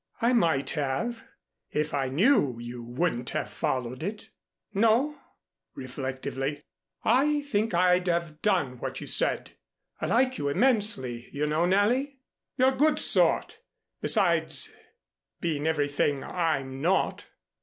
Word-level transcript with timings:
"I 0.19 0.33
might 0.33 0.71
have, 0.71 1.23
if 1.69 1.93
I 1.93 2.09
knew 2.09 2.57
you 2.59 2.83
wouldn't 2.83 3.29
have 3.29 3.51
followed 3.51 4.01
it." 4.01 4.29
"No," 4.73 5.15
reflectively. 5.75 6.63
"I 7.03 7.43
think 7.43 7.75
I'd 7.75 8.07
have 8.07 8.41
done 8.41 8.79
what 8.79 8.99
you 8.99 9.05
said. 9.05 9.51
I 9.99 10.07
like 10.07 10.39
you 10.39 10.49
immensely, 10.49 11.29
you 11.31 11.45
know, 11.45 11.67
Nellie. 11.67 12.17
You're 12.57 12.73
a 12.73 12.75
good 12.75 12.97
sort 12.97 13.59
besides 14.01 14.73
being 15.39 15.67
everything 15.67 16.23
I'm 16.23 16.81
not." 16.81 17.27